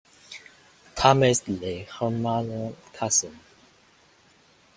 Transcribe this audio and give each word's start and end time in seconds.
Thomas 0.95 1.47
Leigh, 1.47 1.83
her 1.99 2.09
mother's 2.09 2.73
cousin. 2.91 3.39